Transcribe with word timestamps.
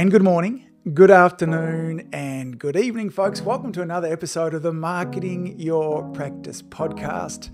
And 0.00 0.10
good 0.10 0.22
morning, 0.22 0.64
good 0.94 1.10
afternoon, 1.10 2.08
and 2.10 2.58
good 2.58 2.74
evening, 2.74 3.10
folks. 3.10 3.42
Welcome 3.42 3.70
to 3.72 3.82
another 3.82 4.10
episode 4.10 4.54
of 4.54 4.62
the 4.62 4.72
Marketing 4.72 5.58
Your 5.58 6.04
Practice 6.14 6.62
podcast. 6.62 7.50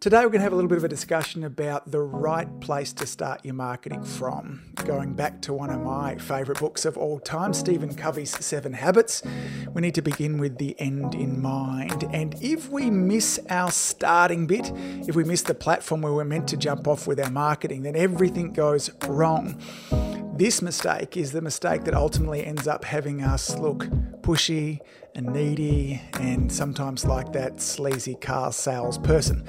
Today, 0.00 0.20
we're 0.20 0.30
going 0.30 0.38
to 0.38 0.44
have 0.44 0.54
a 0.54 0.56
little 0.56 0.70
bit 0.70 0.78
of 0.78 0.84
a 0.84 0.88
discussion 0.88 1.44
about 1.44 1.90
the 1.90 2.00
right 2.00 2.48
place 2.60 2.94
to 2.94 3.06
start 3.06 3.44
your 3.44 3.52
marketing 3.52 4.02
from. 4.04 4.72
Going 4.86 5.12
back 5.12 5.42
to 5.42 5.52
one 5.52 5.68
of 5.68 5.82
my 5.82 6.16
favorite 6.16 6.60
books 6.60 6.86
of 6.86 6.96
all 6.96 7.20
time, 7.20 7.52
Stephen 7.52 7.94
Covey's 7.94 8.30
Seven 8.42 8.72
Habits, 8.72 9.22
we 9.74 9.82
need 9.82 9.94
to 9.96 10.02
begin 10.02 10.38
with 10.38 10.56
the 10.56 10.80
end 10.80 11.14
in 11.14 11.42
mind. 11.42 12.08
And 12.10 12.36
if 12.40 12.70
we 12.70 12.88
miss 12.88 13.38
our 13.50 13.70
starting 13.70 14.46
bit, 14.46 14.72
if 15.06 15.14
we 15.14 15.24
miss 15.24 15.42
the 15.42 15.54
platform 15.54 16.00
where 16.00 16.14
we're 16.14 16.24
meant 16.24 16.48
to 16.48 16.56
jump 16.56 16.88
off 16.88 17.06
with 17.06 17.20
our 17.20 17.30
marketing, 17.30 17.82
then 17.82 17.96
everything 17.96 18.54
goes 18.54 18.90
wrong. 19.06 19.60
This 20.36 20.60
mistake 20.60 21.16
is 21.16 21.32
the 21.32 21.40
mistake 21.40 21.84
that 21.84 21.94
ultimately 21.94 22.44
ends 22.44 22.68
up 22.68 22.84
having 22.84 23.22
us 23.22 23.56
look 23.56 23.86
pushy 24.20 24.80
and 25.14 25.28
needy 25.28 26.02
and 26.20 26.52
sometimes 26.52 27.06
like 27.06 27.32
that 27.32 27.62
sleazy 27.62 28.16
car 28.16 28.52
salesperson. 28.52 29.46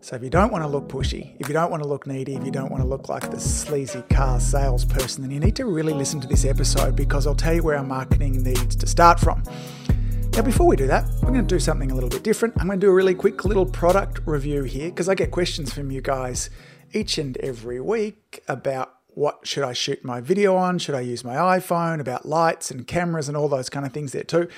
So 0.00 0.16
if 0.16 0.22
you 0.22 0.30
don't 0.30 0.50
want 0.50 0.64
to 0.64 0.68
look 0.68 0.88
pushy, 0.88 1.36
if 1.38 1.48
you 1.48 1.52
don't 1.52 1.70
want 1.70 1.82
to 1.82 1.88
look 1.88 2.06
needy, 2.06 2.34
if 2.34 2.46
you 2.46 2.50
don't 2.50 2.70
want 2.70 2.82
to 2.82 2.88
look 2.88 3.10
like 3.10 3.30
the 3.30 3.38
sleazy 3.38 4.00
car 4.08 4.40
salesperson, 4.40 5.20
then 5.20 5.30
you 5.32 5.38
need 5.38 5.54
to 5.56 5.66
really 5.66 5.92
listen 5.92 6.18
to 6.22 6.26
this 6.26 6.46
episode 6.46 6.96
because 6.96 7.26
I'll 7.26 7.34
tell 7.34 7.52
you 7.52 7.62
where 7.62 7.76
our 7.76 7.84
marketing 7.84 8.42
needs 8.42 8.74
to 8.76 8.86
start 8.86 9.20
from. 9.20 9.42
Now, 10.32 10.40
before 10.40 10.66
we 10.66 10.76
do 10.76 10.86
that, 10.86 11.04
I'm 11.20 11.34
going 11.34 11.46
to 11.46 11.54
do 11.54 11.60
something 11.60 11.90
a 11.90 11.94
little 11.94 12.08
bit 12.08 12.22
different. 12.22 12.54
I'm 12.58 12.68
going 12.68 12.80
to 12.80 12.86
do 12.86 12.90
a 12.90 12.94
really 12.94 13.14
quick 13.14 13.44
little 13.44 13.66
product 13.66 14.20
review 14.24 14.62
here 14.62 14.88
because 14.88 15.10
I 15.10 15.14
get 15.14 15.30
questions 15.30 15.74
from 15.74 15.90
you 15.90 16.00
guys 16.00 16.48
each 16.94 17.18
and 17.18 17.36
every 17.36 17.82
week 17.82 18.42
about 18.48 19.01
what 19.14 19.46
should 19.46 19.64
I 19.64 19.72
shoot 19.72 20.04
my 20.04 20.20
video 20.20 20.56
on? 20.56 20.78
Should 20.78 20.94
I 20.94 21.00
use 21.00 21.24
my 21.24 21.34
iPhone? 21.34 22.00
About 22.00 22.26
lights 22.26 22.70
and 22.70 22.86
cameras 22.86 23.28
and 23.28 23.36
all 23.36 23.48
those 23.48 23.68
kind 23.68 23.86
of 23.86 23.92
things 23.92 24.12
there 24.12 24.24
too. 24.24 24.48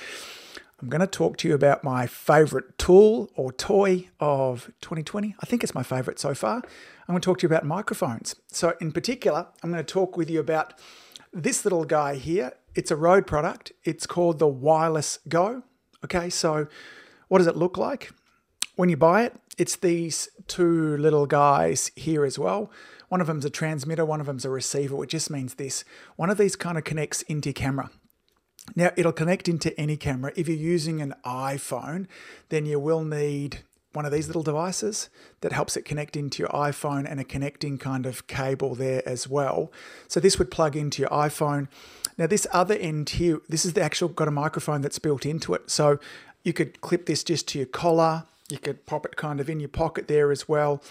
I'm 0.81 0.89
going 0.89 1.01
to 1.01 1.07
talk 1.07 1.37
to 1.37 1.47
you 1.47 1.53
about 1.53 1.83
my 1.83 2.05
favorite 2.05 2.77
tool 2.77 3.31
or 3.35 3.51
toy 3.53 4.09
of 4.19 4.71
2020. 4.81 5.35
I 5.39 5.45
think 5.45 5.63
it's 5.63 5.73
my 5.73 5.83
favorite 5.83 6.19
so 6.19 6.33
far. 6.33 6.57
I'm 6.57 7.13
going 7.13 7.21
to 7.21 7.25
talk 7.25 7.39
to 7.39 7.43
you 7.43 7.47
about 7.47 7.65
microphones. 7.65 8.35
So, 8.47 8.75
in 8.81 8.91
particular, 8.91 9.47
I'm 9.63 9.71
going 9.71 9.83
to 9.83 9.93
talk 9.93 10.17
with 10.17 10.29
you 10.29 10.39
about 10.39 10.73
this 11.31 11.63
little 11.63 11.85
guy 11.85 12.15
here. 12.15 12.53
It's 12.75 12.91
a 12.91 12.95
Rode 12.95 13.25
product. 13.25 13.71
It's 13.83 14.05
called 14.05 14.39
the 14.39 14.47
Wireless 14.47 15.19
Go. 15.29 15.63
Okay, 16.03 16.29
so 16.29 16.67
what 17.29 17.37
does 17.37 17.47
it 17.47 17.55
look 17.55 17.77
like? 17.77 18.11
When 18.75 18.89
you 18.89 18.97
buy 18.97 19.23
it, 19.23 19.39
it's 19.57 19.77
these 19.77 20.27
two 20.47 20.97
little 20.97 21.25
guys 21.25 21.89
here 21.95 22.25
as 22.25 22.37
well. 22.37 22.69
One 23.09 23.21
of 23.21 23.27
them's 23.27 23.45
a 23.45 23.49
transmitter, 23.49 24.05
one 24.05 24.19
of 24.19 24.27
them's 24.27 24.45
a 24.45 24.49
receiver, 24.49 24.95
which 24.95 25.11
just 25.11 25.29
means 25.29 25.55
this. 25.55 25.83
One 26.15 26.29
of 26.29 26.37
these 26.37 26.55
kind 26.55 26.77
of 26.77 26.83
connects 26.83 27.21
into 27.23 27.53
camera. 27.53 27.89
Now, 28.75 28.91
it'll 28.95 29.11
connect 29.11 29.47
into 29.47 29.79
any 29.79 29.95
camera. 29.95 30.31
If 30.35 30.47
you're 30.47 30.57
using 30.57 31.01
an 31.01 31.13
iPhone, 31.23 32.07
then 32.49 32.65
you 32.65 32.79
will 32.79 33.03
need 33.03 33.59
one 33.93 34.05
of 34.05 34.11
these 34.11 34.27
little 34.27 34.43
devices 34.43 35.09
that 35.41 35.53
helps 35.53 35.77
it 35.77 35.85
connect 35.85 36.17
into 36.17 36.43
your 36.43 36.49
iPhone 36.49 37.09
and 37.09 37.19
a 37.19 37.23
connecting 37.23 37.77
kind 37.77 38.05
of 38.05 38.27
cable 38.27 38.75
there 38.75 39.01
as 39.07 39.27
well. 39.27 39.71
So 40.07 40.19
this 40.19 40.37
would 40.37 40.51
plug 40.51 40.75
into 40.75 41.01
your 41.01 41.09
iPhone. 41.11 41.69
Now 42.17 42.27
this 42.27 42.45
other 42.51 42.75
end 42.75 43.11
here, 43.11 43.39
this 43.47 43.65
is 43.65 43.73
the 43.73 43.81
actual 43.81 44.09
got 44.09 44.27
a 44.27 44.31
microphone 44.31 44.81
that's 44.81 44.99
built 44.99 45.25
into 45.25 45.53
it. 45.53 45.69
So 45.69 45.99
you 46.43 46.53
could 46.53 46.81
clip 46.81 47.05
this 47.05 47.23
just 47.23 47.47
to 47.49 47.59
your 47.59 47.67
collar. 47.67 48.25
You 48.49 48.57
could 48.57 48.85
pop 48.85 49.05
it 49.05 49.15
kind 49.15 49.39
of 49.39 49.49
in 49.49 49.59
your 49.59 49.69
pocket 49.69 50.07
there 50.07 50.31
as 50.31 50.47
well. 50.47 50.81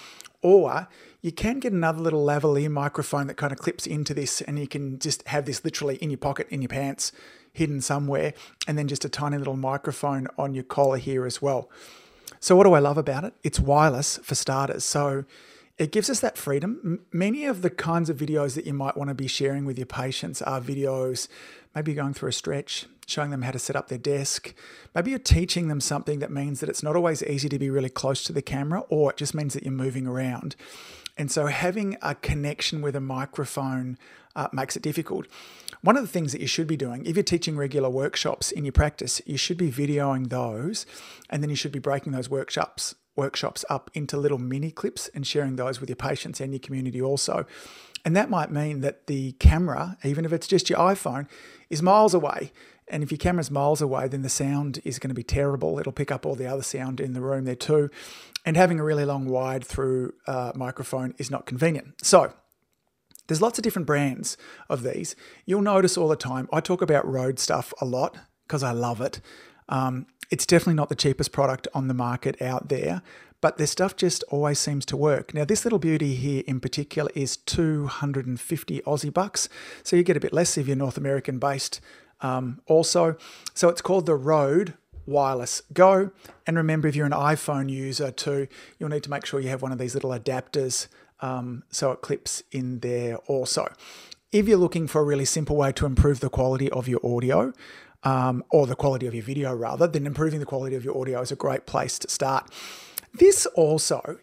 Or 0.42 0.88
you 1.22 1.32
can 1.32 1.58
get 1.58 1.72
another 1.72 2.00
little 2.00 2.24
lavalier 2.24 2.70
microphone 2.70 3.28
that 3.28 3.36
kind 3.36 3.52
of 3.52 3.58
clips 3.58 3.86
into 3.86 4.12
this, 4.12 4.42
and 4.42 4.58
you 4.58 4.68
can 4.68 4.98
just 4.98 5.26
have 5.28 5.46
this 5.46 5.64
literally 5.64 5.96
in 5.96 6.10
your 6.10 6.18
pocket, 6.18 6.46
in 6.50 6.60
your 6.60 6.68
pants, 6.68 7.12
hidden 7.52 7.80
somewhere, 7.80 8.34
and 8.68 8.76
then 8.76 8.86
just 8.86 9.06
a 9.06 9.08
tiny 9.08 9.38
little 9.38 9.56
microphone 9.56 10.26
on 10.36 10.52
your 10.52 10.64
collar 10.64 10.98
here 10.98 11.24
as 11.24 11.40
well. 11.40 11.70
So, 12.40 12.56
what 12.56 12.64
do 12.64 12.74
I 12.74 12.78
love 12.78 12.98
about 12.98 13.24
it? 13.24 13.32
It's 13.42 13.58
wireless 13.58 14.18
for 14.18 14.34
starters. 14.34 14.84
So, 14.84 15.24
it 15.78 15.92
gives 15.92 16.10
us 16.10 16.20
that 16.20 16.36
freedom. 16.36 17.00
Many 17.10 17.46
of 17.46 17.62
the 17.62 17.70
kinds 17.70 18.10
of 18.10 18.16
videos 18.16 18.54
that 18.54 18.66
you 18.66 18.74
might 18.74 18.96
want 18.96 19.08
to 19.08 19.14
be 19.14 19.26
sharing 19.26 19.64
with 19.64 19.78
your 19.78 19.86
patients 19.86 20.42
are 20.42 20.60
videos, 20.60 21.26
maybe 21.74 21.94
going 21.94 22.14
through 22.14 22.28
a 22.28 22.32
stretch, 22.32 22.86
showing 23.06 23.30
them 23.30 23.42
how 23.42 23.50
to 23.50 23.58
set 23.58 23.76
up 23.76 23.88
their 23.88 23.98
desk. 23.98 24.54
Maybe 24.94 25.10
you're 25.10 25.18
teaching 25.18 25.68
them 25.68 25.80
something 25.80 26.18
that 26.20 26.30
means 26.30 26.60
that 26.60 26.68
it's 26.68 26.82
not 26.82 26.96
always 26.96 27.22
easy 27.22 27.48
to 27.48 27.58
be 27.58 27.70
really 27.70 27.88
close 27.88 28.24
to 28.24 28.32
the 28.32 28.42
camera, 28.42 28.80
or 28.88 29.10
it 29.10 29.16
just 29.16 29.34
means 29.34 29.54
that 29.54 29.62
you're 29.62 29.72
moving 29.72 30.06
around. 30.06 30.56
And 31.16 31.30
so 31.30 31.46
having 31.46 31.96
a 32.02 32.14
connection 32.14 32.82
with 32.82 32.96
a 32.96 33.00
microphone 33.00 33.98
uh, 34.34 34.48
makes 34.52 34.76
it 34.76 34.82
difficult. 34.82 35.26
One 35.80 35.96
of 35.96 36.02
the 36.02 36.08
things 36.08 36.32
that 36.32 36.40
you 36.40 36.46
should 36.46 36.66
be 36.66 36.76
doing, 36.76 37.04
if 37.06 37.14
you're 37.14 37.22
teaching 37.22 37.56
regular 37.56 37.90
workshops 37.90 38.50
in 38.50 38.64
your 38.64 38.72
practice, 38.72 39.20
you 39.26 39.36
should 39.36 39.58
be 39.58 39.70
videoing 39.70 40.28
those, 40.30 40.86
and 41.30 41.42
then 41.42 41.50
you 41.50 41.56
should 41.56 41.72
be 41.72 41.78
breaking 41.78 42.12
those 42.12 42.30
workshops 42.30 42.94
workshops 43.16 43.64
up 43.70 43.90
into 43.94 44.16
little 44.16 44.38
mini 44.38 44.70
clips 44.70 45.08
and 45.14 45.26
sharing 45.26 45.56
those 45.56 45.80
with 45.80 45.88
your 45.88 45.96
patients 45.96 46.40
and 46.40 46.52
your 46.52 46.60
community 46.60 47.00
also. 47.00 47.46
And 48.04 48.14
that 48.16 48.28
might 48.28 48.50
mean 48.50 48.80
that 48.80 49.06
the 49.06 49.32
camera, 49.32 49.96
even 50.04 50.24
if 50.24 50.32
it's 50.32 50.46
just 50.46 50.68
your 50.68 50.78
iPhone, 50.78 51.26
is 51.70 51.82
miles 51.82 52.12
away. 52.12 52.52
And 52.88 53.02
if 53.02 53.10
your 53.10 53.18
camera's 53.18 53.50
miles 53.50 53.80
away, 53.80 54.08
then 54.08 54.22
the 54.22 54.28
sound 54.28 54.80
is 54.84 54.98
going 54.98 55.08
to 55.08 55.14
be 55.14 55.22
terrible. 55.22 55.78
It'll 55.78 55.92
pick 55.92 56.12
up 56.12 56.26
all 56.26 56.34
the 56.34 56.46
other 56.46 56.62
sound 56.62 57.00
in 57.00 57.14
the 57.14 57.20
room 57.20 57.44
there 57.44 57.54
too. 57.54 57.90
And 58.44 58.56
having 58.56 58.78
a 58.78 58.84
really 58.84 59.04
long 59.04 59.26
wide 59.26 59.64
through 59.64 60.14
uh, 60.26 60.52
microphone 60.54 61.14
is 61.16 61.30
not 61.30 61.46
convenient. 61.46 62.04
So, 62.04 62.34
there's 63.26 63.40
lots 63.40 63.58
of 63.58 63.62
different 63.62 63.86
brands 63.86 64.36
of 64.68 64.82
these. 64.82 65.16
You'll 65.46 65.62
notice 65.62 65.96
all 65.96 66.08
the 66.08 66.16
time. 66.16 66.48
I 66.52 66.60
talk 66.60 66.82
about 66.82 67.10
Rode 67.10 67.38
stuff 67.38 67.72
a 67.80 67.86
lot 67.86 68.18
because 68.46 68.62
I 68.62 68.72
love 68.72 69.00
it. 69.00 69.20
Um, 69.68 70.06
it's 70.30 70.46
definitely 70.46 70.74
not 70.74 70.88
the 70.90 70.94
cheapest 70.94 71.32
product 71.32 71.68
on 71.74 71.88
the 71.88 71.94
market 71.94 72.40
out 72.42 72.68
there, 72.68 73.02
but 73.40 73.56
their 73.56 73.66
stuff 73.66 73.96
just 73.96 74.24
always 74.30 74.58
seems 74.58 74.84
to 74.86 74.96
work. 74.96 75.32
Now, 75.32 75.44
this 75.44 75.64
little 75.64 75.78
beauty 75.78 76.14
here 76.14 76.42
in 76.46 76.60
particular 76.60 77.10
is 77.14 77.36
250 77.36 78.80
Aussie 78.80 79.12
bucks, 79.12 79.48
so 79.82 79.96
you 79.96 80.02
get 80.02 80.16
a 80.16 80.20
bit 80.20 80.32
less 80.32 80.58
if 80.58 80.66
you're 80.66 80.76
North 80.76 80.96
American 80.96 81.38
based 81.38 81.80
um, 82.24 82.60
also. 82.66 83.16
So 83.52 83.68
it's 83.68 83.82
called 83.82 84.06
the 84.06 84.14
Rode 84.14 84.74
Wireless 85.06 85.62
Go. 85.72 86.10
And 86.46 86.56
remember, 86.56 86.88
if 86.88 86.96
you're 86.96 87.06
an 87.06 87.12
iPhone 87.12 87.70
user 87.70 88.10
too, 88.10 88.48
you'll 88.78 88.88
need 88.88 89.04
to 89.04 89.10
make 89.10 89.26
sure 89.26 89.40
you 89.40 89.50
have 89.50 89.62
one 89.62 89.72
of 89.72 89.78
these 89.78 89.94
little 89.94 90.10
adapters 90.10 90.88
um, 91.20 91.62
so 91.70 91.92
it 91.92 92.00
clips 92.00 92.42
in 92.50 92.80
there 92.80 93.18
also. 93.28 93.72
If 94.32 94.48
you're 94.48 94.58
looking 94.58 94.88
for 94.88 95.00
a 95.00 95.04
really 95.04 95.26
simple 95.26 95.54
way 95.54 95.70
to 95.72 95.86
improve 95.86 96.20
the 96.20 96.30
quality 96.30 96.70
of 96.70 96.88
your 96.88 97.00
audio, 97.04 97.52
um, 98.02 98.44
or 98.50 98.66
the 98.66 98.74
quality 98.74 99.06
of 99.06 99.14
your 99.14 99.22
video 99.22 99.54
rather, 99.54 99.86
then 99.86 100.06
improving 100.06 100.40
the 100.40 100.46
quality 100.46 100.76
of 100.76 100.84
your 100.84 100.98
audio 100.98 101.20
is 101.20 101.32
a 101.32 101.36
great 101.36 101.66
place 101.66 101.98
to 102.00 102.10
start. 102.10 102.50
This 103.14 103.46
also, 103.46 104.18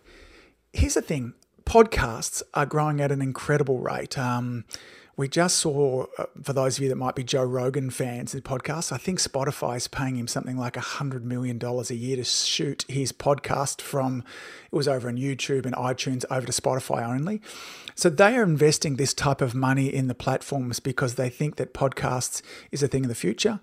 here's 0.73 0.95
the 0.95 1.01
thing 1.01 1.33
podcasts 1.65 2.43
are 2.53 2.65
growing 2.65 2.99
at 2.99 3.11
an 3.11 3.21
incredible 3.21 3.79
rate. 3.79 4.17
Um, 4.17 4.65
we 5.21 5.27
just 5.27 5.59
saw, 5.59 6.07
uh, 6.17 6.25
for 6.41 6.51
those 6.51 6.79
of 6.79 6.81
you 6.81 6.89
that 6.89 6.95
might 6.95 7.13
be 7.13 7.23
Joe 7.23 7.43
Rogan 7.43 7.91
fans 7.91 8.33
of 8.33 8.41
the 8.41 8.49
podcast, 8.49 8.91
I 8.91 8.97
think 8.97 9.19
Spotify 9.19 9.77
is 9.77 9.87
paying 9.87 10.15
him 10.15 10.27
something 10.27 10.57
like 10.57 10.73
$100 10.73 11.21
million 11.21 11.63
a 11.63 11.93
year 11.93 12.15
to 12.15 12.23
shoot 12.23 12.83
his 12.87 13.11
podcast 13.11 13.81
from, 13.81 14.23
it 14.71 14.75
was 14.75 14.87
over 14.87 15.07
on 15.07 15.17
YouTube 15.17 15.67
and 15.67 15.75
iTunes 15.75 16.25
over 16.31 16.47
to 16.47 16.51
Spotify 16.51 17.07
only. 17.07 17.39
So 17.93 18.09
they 18.09 18.35
are 18.35 18.41
investing 18.41 18.95
this 18.95 19.13
type 19.13 19.41
of 19.41 19.53
money 19.53 19.93
in 19.93 20.07
the 20.07 20.15
platforms 20.15 20.79
because 20.79 21.13
they 21.13 21.29
think 21.29 21.57
that 21.57 21.71
podcasts 21.71 22.41
is 22.71 22.81
a 22.81 22.87
thing 22.87 23.05
of 23.05 23.09
the 23.09 23.13
future 23.13 23.59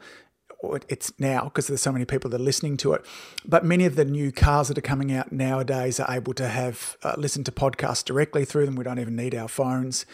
it's 0.88 1.12
now 1.20 1.44
because 1.44 1.68
there's 1.68 1.82
so 1.82 1.92
many 1.92 2.04
people 2.04 2.28
that 2.30 2.41
are 2.41 2.42
listening 2.42 2.76
to 2.76 2.92
it. 2.92 3.04
But 3.44 3.64
many 3.64 3.84
of 3.84 3.94
the 3.94 4.04
new 4.04 4.32
cars 4.32 4.66
that 4.66 4.76
are 4.76 4.80
coming 4.80 5.12
out 5.12 5.30
nowadays 5.30 6.00
are 6.00 6.12
able 6.12 6.34
to 6.34 6.48
have 6.48 6.97
uh, 7.04 7.14
listen 7.16 7.44
to 7.44 7.52
podcasts 7.52 8.04
directly 8.04 8.44
through 8.44 8.66
them. 8.66 8.74
We 8.74 8.82
don't 8.82 8.98
even 8.98 9.14
need 9.14 9.36
our 9.36 9.47
phones 9.47 10.04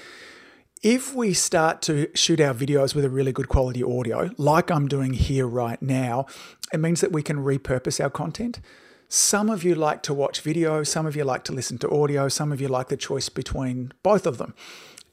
if 0.84 1.14
we 1.14 1.32
start 1.32 1.80
to 1.80 2.10
shoot 2.14 2.42
our 2.42 2.52
videos 2.52 2.94
with 2.94 3.06
a 3.06 3.08
really 3.08 3.32
good 3.32 3.48
quality 3.48 3.82
audio, 3.82 4.30
like 4.36 4.70
I'm 4.70 4.86
doing 4.86 5.14
here 5.14 5.46
right 5.46 5.80
now, 5.80 6.26
it 6.74 6.78
means 6.78 7.00
that 7.00 7.10
we 7.10 7.22
can 7.22 7.38
repurpose 7.38 8.04
our 8.04 8.10
content. 8.10 8.60
Some 9.08 9.48
of 9.48 9.64
you 9.64 9.74
like 9.74 10.02
to 10.02 10.12
watch 10.12 10.42
video, 10.42 10.82
some 10.82 11.06
of 11.06 11.16
you 11.16 11.24
like 11.24 11.42
to 11.44 11.54
listen 11.54 11.78
to 11.78 11.90
audio, 11.90 12.28
some 12.28 12.52
of 12.52 12.60
you 12.60 12.68
like 12.68 12.88
the 12.88 12.98
choice 12.98 13.30
between 13.30 13.92
both 14.02 14.26
of 14.26 14.36
them. 14.36 14.52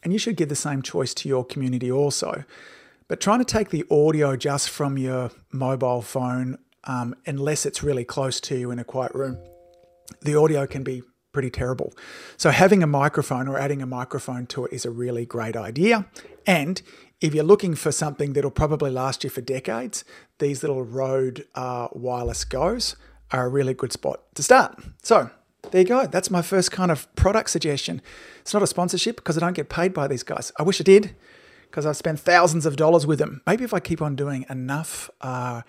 And 0.04 0.12
you 0.12 0.20
should 0.20 0.36
give 0.36 0.50
the 0.50 0.56
same 0.58 0.82
choice 0.82 1.14
to 1.14 1.30
your 1.30 1.46
community 1.46 1.90
also. 1.90 2.44
But 3.08 3.22
trying 3.22 3.40
to 3.40 3.46
take 3.46 3.70
the 3.70 3.86
audio 3.90 4.36
just 4.36 4.70
from 4.70 4.98
your 4.98 5.32
mobile 5.54 6.02
phone, 6.02 6.58
um, 6.84 7.16
unless 7.26 7.66
it's 7.66 7.82
really 7.82 8.04
close 8.04 8.42
to 8.42 8.58
you 8.58 8.72
in 8.72 8.80
a 8.80 8.84
quiet 8.84 9.14
room, 9.16 9.38
the 10.22 10.36
audio 10.36 10.68
can 10.68 10.84
be 10.84 11.02
pretty 11.32 11.50
terrible. 11.50 11.94
So 12.38 12.52
having 12.52 12.84
a 12.84 12.88
microphone 12.88 13.48
or 13.48 13.58
adding 13.58 13.82
a 13.82 13.86
microphone 13.86 14.46
to 14.48 14.66
it 14.66 14.74
is 14.74 14.86
a 14.86 14.92
really 14.92 15.26
great 15.26 15.56
idea. 15.56 16.06
And 16.46 16.82
if 17.22 17.34
you're 17.36 17.44
looking 17.44 17.76
for 17.76 17.92
something 17.92 18.34
that'll 18.34 18.52
probably 18.52 18.92
last 18.92 19.24
you 19.24 19.30
for 19.30 19.42
decades, 19.42 20.04
these 20.40 20.64
little 20.64 20.84
Rode 20.84 21.46
uh, 21.56 21.88
wireless 21.94 22.44
goes 22.44 22.96
are 23.32 23.46
a 23.46 23.50
really 23.50 23.74
good 23.74 23.94
spot 23.94 24.22
to 24.36 24.44
start. 24.44 24.78
So 25.04 25.30
there 25.70 25.82
you 25.82 25.88
go. 25.88 26.08
That's 26.08 26.32
my 26.32 26.42
first 26.42 26.72
kind 26.72 26.92
of 26.92 27.14
product 27.16 27.52
suggestion. 27.52 28.02
It's 28.42 28.54
not 28.54 28.64
a 28.64 28.68
sponsorship 28.68 29.18
because 29.18 29.38
I 29.38 29.42
don't 29.42 29.54
get 29.54 29.70
paid 29.70 29.94
by 29.94 30.08
these 30.08 30.24
guys. 30.24 30.52
I 30.58 30.64
wish 30.64 30.82
I 30.82 30.84
did 30.84 31.16
because 31.70 31.86
I've 31.86 31.96
spent 31.96 32.20
thousands 32.20 32.66
of 32.66 32.76
dollars 32.76 33.08
with 33.08 33.20
them. 33.20 33.42
Maybe 33.48 33.64
if 33.64 33.74
I 33.74 33.80
keep 33.80 34.02
on 34.02 34.16
doing 34.16 34.46
enough 34.50 35.10
uh, 35.22 35.62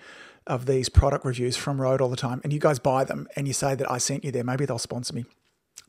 of 0.47 0.65
these 0.65 0.89
product 0.89 1.23
reviews 1.23 1.55
from 1.55 1.79
Rode 1.79 2.01
all 2.01 2.09
the 2.09 2.17
time 2.17 2.41
and 2.43 2.51
you 2.51 2.59
guys 2.59 2.79
buy 2.79 3.03
them 3.03 3.27
and 3.35 3.47
you 3.47 3.53
say 3.53 3.75
that 3.75 3.89
I 3.89 3.99
sent 3.99 4.25
you 4.25 4.31
there, 4.31 4.43
maybe 4.43 4.65
they'll 4.65 4.79
sponsor 4.79 5.13
me. 5.13 5.25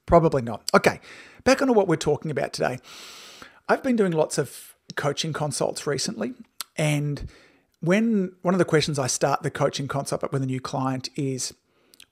Probably 0.07 0.43
not. 0.43 0.71
Okay, 0.75 1.01
back 1.45 1.63
onto 1.63 1.73
what 1.73 1.89
we're 1.89 1.97
talking 1.97 2.31
about 2.31 2.53
today. 2.53 2.79
I've 3.69 3.83
been 3.83 3.97
doing 3.97 4.13
lots 4.13 4.39
of 4.39 4.75
coaching 4.97 5.33
consults 5.33 5.87
recently, 5.87 6.35
and 6.77 7.31
when 7.81 8.33
one 8.43 8.55
of 8.55 8.59
the 8.59 8.65
questions 8.65 8.99
I 8.99 9.07
start 9.07 9.43
the 9.43 9.51
coaching 9.51 9.89
consult 9.89 10.33
with 10.33 10.43
a 10.43 10.47
new 10.47 10.61
client 10.61 11.09
is, 11.17 11.55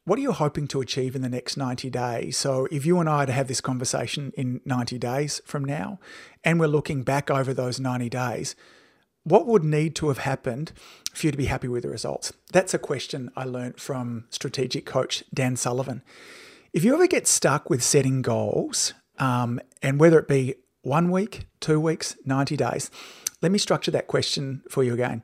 what 0.04 0.18
are 0.18 0.22
you 0.22 0.32
hoping 0.32 0.66
to 0.68 0.80
achieve 0.80 1.14
in 1.14 1.22
the 1.22 1.28
next 1.28 1.56
90 1.56 1.88
days? 1.88 2.36
So, 2.36 2.66
if 2.70 2.84
you 2.84 2.98
and 2.98 3.08
I 3.08 3.24
to 3.24 3.32
have 3.32 3.48
this 3.48 3.60
conversation 3.60 4.32
in 4.36 4.60
90 4.64 4.98
days 4.98 5.40
from 5.44 5.64
now, 5.64 5.98
and 6.44 6.58
we're 6.58 6.66
looking 6.66 7.02
back 7.02 7.30
over 7.30 7.54
those 7.54 7.78
90 7.78 8.08
days, 8.08 8.56
what 9.24 9.46
would 9.46 9.64
need 9.64 9.94
to 9.96 10.08
have 10.08 10.18
happened 10.18 10.72
for 11.14 11.26
you 11.26 11.30
to 11.30 11.38
be 11.38 11.46
happy 11.46 11.68
with 11.68 11.84
the 11.84 11.88
results? 11.88 12.32
That's 12.52 12.74
a 12.74 12.78
question 12.78 13.30
I 13.36 13.44
learned 13.44 13.78
from 13.80 14.24
strategic 14.30 14.84
coach 14.84 15.22
Dan 15.32 15.56
Sullivan. 15.56 16.02
If 16.72 16.84
you 16.84 16.94
ever 16.94 17.06
get 17.06 17.26
stuck 17.26 17.68
with 17.68 17.82
setting 17.82 18.22
goals, 18.22 18.94
um, 19.18 19.60
and 19.82 20.00
whether 20.00 20.18
it 20.18 20.26
be 20.26 20.54
one 20.80 21.10
week, 21.10 21.46
two 21.60 21.78
weeks, 21.78 22.16
90 22.24 22.56
days, 22.56 22.90
let 23.42 23.52
me 23.52 23.58
structure 23.58 23.90
that 23.90 24.06
question 24.06 24.62
for 24.70 24.82
you 24.82 24.94
again. 24.94 25.22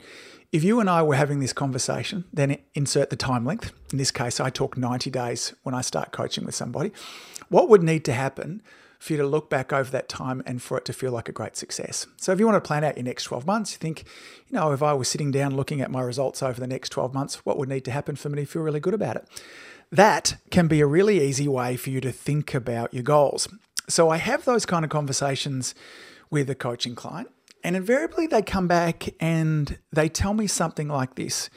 If 0.52 0.62
you 0.62 0.78
and 0.78 0.90
I 0.90 1.02
were 1.02 1.14
having 1.14 1.40
this 1.40 1.54
conversation, 1.54 2.24
then 2.34 2.58
insert 2.74 3.08
the 3.08 3.16
time 3.16 3.46
length. 3.46 3.72
In 3.92 3.96
this 3.96 4.10
case, 4.10 4.40
I 4.40 4.50
talk 4.50 4.76
90 4.76 5.08
days 5.08 5.54
when 5.62 5.74
I 5.74 5.80
start 5.80 6.12
coaching 6.12 6.44
with 6.44 6.54
somebody. 6.54 6.92
What 7.48 7.70
would 7.70 7.82
need 7.82 8.04
to 8.04 8.12
happen 8.12 8.60
for 8.98 9.14
you 9.14 9.16
to 9.16 9.26
look 9.26 9.48
back 9.48 9.72
over 9.72 9.90
that 9.90 10.10
time 10.10 10.42
and 10.44 10.60
for 10.60 10.76
it 10.76 10.84
to 10.84 10.92
feel 10.92 11.12
like 11.12 11.30
a 11.30 11.32
great 11.32 11.56
success? 11.56 12.06
So, 12.18 12.30
if 12.30 12.38
you 12.38 12.44
want 12.44 12.62
to 12.62 12.66
plan 12.66 12.84
out 12.84 12.98
your 12.98 13.04
next 13.04 13.24
12 13.24 13.46
months, 13.46 13.72
you 13.72 13.78
think, 13.78 14.04
you 14.48 14.58
know, 14.58 14.72
if 14.72 14.82
I 14.82 14.92
was 14.92 15.08
sitting 15.08 15.30
down 15.30 15.56
looking 15.56 15.80
at 15.80 15.90
my 15.90 16.02
results 16.02 16.42
over 16.42 16.60
the 16.60 16.66
next 16.66 16.90
12 16.90 17.14
months, 17.14 17.46
what 17.46 17.56
would 17.56 17.70
need 17.70 17.86
to 17.86 17.90
happen 17.90 18.16
for 18.16 18.28
me 18.28 18.42
to 18.42 18.46
feel 18.46 18.60
really 18.60 18.80
good 18.80 18.94
about 18.94 19.16
it? 19.16 19.26
That 19.90 20.36
can 20.50 20.68
be 20.68 20.80
a 20.80 20.86
really 20.86 21.20
easy 21.26 21.48
way 21.48 21.76
for 21.76 21.90
you 21.90 22.00
to 22.00 22.12
think 22.12 22.54
about 22.54 22.92
your 22.92 23.02
goals. 23.02 23.48
So, 23.88 24.10
I 24.10 24.18
have 24.18 24.44
those 24.44 24.66
kind 24.66 24.84
of 24.84 24.90
conversations 24.90 25.74
with 26.30 26.50
a 26.50 26.54
coaching 26.54 26.94
client 26.94 27.30
and 27.64 27.76
invariably, 27.76 28.26
they 28.26 28.42
come 28.42 28.68
back 28.68 29.08
and 29.20 29.78
they 29.92 30.08
tell 30.08 30.34
me 30.34 30.46
something 30.46 30.88
like 30.88 31.16
this 31.16 31.50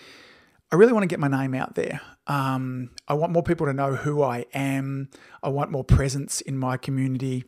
I 0.74 0.78
really 0.78 0.94
want 0.94 1.04
to 1.04 1.07
get 1.07 1.19
my 1.19 1.28
name 1.28 1.54
out 1.54 1.75
there. 1.75 2.00
Um, 2.28 2.92
I 3.06 3.13
want 3.13 3.33
more 3.33 3.44
people 3.44 3.66
to 3.66 3.74
know 3.74 3.95
who 3.95 4.24
I 4.24 4.45
am. 4.54 5.10
I 5.44 5.50
want 5.50 5.69
more 5.69 5.83
presence 5.83 6.39
in 6.39 6.57
my 6.57 6.78
community. 6.78 7.44